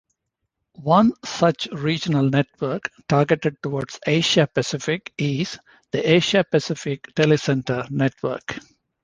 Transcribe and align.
One 0.81 1.13
such 1.25 1.67
regional 1.71 2.27
network 2.27 2.89
targeted 3.07 3.61
towards 3.61 3.99
Asia-Pacific 4.07 5.13
is, 5.15 5.59
the 5.91 6.09
Asia-Pacific 6.13 7.03
Telecentre 7.13 7.85
Network. 7.91 8.57